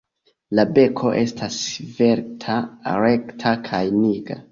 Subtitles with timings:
[0.59, 2.55] La beko estas svelta,
[3.05, 4.39] rekta kaj nigra.